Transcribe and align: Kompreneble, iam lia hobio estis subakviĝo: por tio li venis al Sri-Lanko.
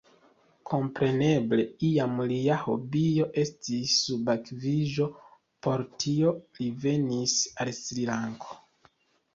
Kompreneble, 0.69 1.65
iam 1.89 2.15
lia 2.31 2.57
hobio 2.61 3.27
estis 3.43 3.93
subakviĝo: 4.07 5.09
por 5.69 5.85
tio 6.05 6.35
li 6.59 6.73
venis 6.89 7.39
al 7.63 7.75
Sri-Lanko. 7.85 8.61